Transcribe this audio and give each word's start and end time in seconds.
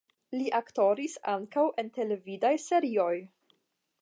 Li 0.37 0.45
aktoris 0.59 1.19
ankaŭ 1.35 1.67
en 1.83 1.95
televidaj 1.99 2.55
serioj. 2.69 3.15